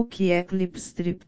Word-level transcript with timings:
O 0.00 0.02
que 0.12 0.24
é 0.30 0.42
clipstrip? 0.42 1.20